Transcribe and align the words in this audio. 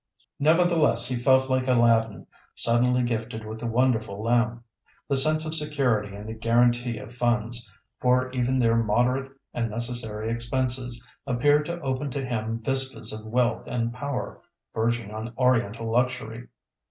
Nevertheless, 0.39 1.07
he 1.07 1.15
felt 1.15 1.47
like 1.47 1.67
Aladdin, 1.67 2.25
suddenly 2.55 3.03
gifted 3.03 3.45
with 3.45 3.59
the 3.59 3.67
wonderful 3.67 4.23
lamp. 4.23 4.63
The 5.07 5.15
sense 5.15 5.45
of 5.45 5.53
security 5.53 6.15
and 6.15 6.27
the 6.27 6.33
guarantee 6.33 6.97
of 6.97 7.13
funds, 7.13 7.71
for 7.99 8.31
even 8.31 8.57
their 8.57 8.75
moderate 8.75 9.31
and 9.53 9.69
necessary 9.69 10.31
expenses, 10.31 11.07
appeared 11.27 11.67
to 11.67 11.79
open 11.81 12.09
to 12.09 12.25
him 12.25 12.59
vistas 12.63 13.13
of 13.13 13.27
wealth 13.27 13.67
and 13.67 13.93
power 13.93 14.41
verging 14.73 15.11
on 15.11 15.35
Oriental 15.37 15.87
luxury. 15.91 16.47